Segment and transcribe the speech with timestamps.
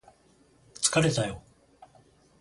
[0.81, 1.43] 疲れたよ